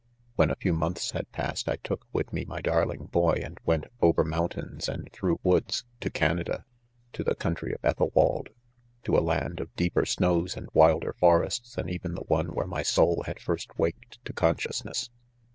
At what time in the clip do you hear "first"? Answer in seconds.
13.39-13.77